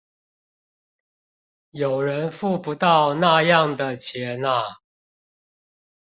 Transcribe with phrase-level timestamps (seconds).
[1.69, 4.79] 有人付不到那樣的錢啊